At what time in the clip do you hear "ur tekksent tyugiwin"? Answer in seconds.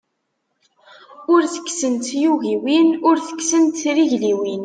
1.33-2.89